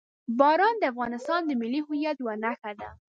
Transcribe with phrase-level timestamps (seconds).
[0.39, 2.89] باران د افغانستان د ملي هویت یوه نښه ده.